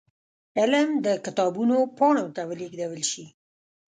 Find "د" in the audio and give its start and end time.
1.05-1.07